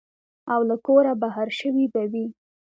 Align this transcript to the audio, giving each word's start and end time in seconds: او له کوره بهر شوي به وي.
او 0.53 0.61
له 0.69 0.75
کوره 0.85 1.13
بهر 1.21 1.47
شوي 1.59 1.85
به 1.93 2.03
وي. 2.11 2.25